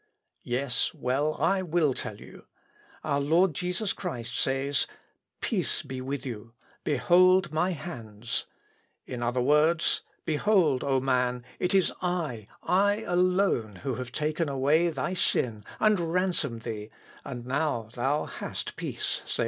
Yes; 0.43 0.95
well, 0.95 1.35
I 1.39 1.61
will 1.61 1.93
tell 1.93 2.17
you. 2.19 2.45
Our 3.03 3.19
Lord 3.19 3.53
Jesus 3.53 3.93
Christ 3.93 4.35
says, 4.35 4.87
'Peace 5.41 5.83
be 5.83 6.01
with 6.01 6.25
you; 6.25 6.53
behold 6.83 7.51
my 7.53 7.73
hands:' 7.73 8.47
in 9.05 9.21
other 9.21 9.43
words, 9.43 10.01
'Behold, 10.25 10.83
O 10.83 10.99
man, 10.99 11.45
it 11.59 11.75
is 11.75 11.93
I, 12.01 12.47
I 12.63 13.03
alone 13.05 13.81
who 13.83 13.93
have 13.97 14.11
taken 14.11 14.49
away 14.49 14.89
thy 14.89 15.13
sin, 15.13 15.63
and 15.79 15.99
ransomed 15.99 16.63
thee, 16.63 16.89
and 17.23 17.45
now 17.45 17.89
thou 17.93 18.25
hast 18.25 18.75
peace, 18.77 19.21
saith 19.23 19.25
the 19.25 19.29
Lord.' 19.29 19.39